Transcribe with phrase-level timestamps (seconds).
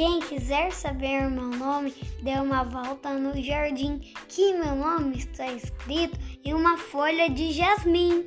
[0.00, 1.92] Quem quiser saber meu nome,
[2.22, 4.00] dê uma volta no jardim,
[4.30, 8.26] que meu nome está escrito em uma folha de jasmim.